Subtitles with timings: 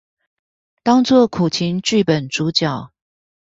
[0.81, 2.89] 當做苦情劇本主角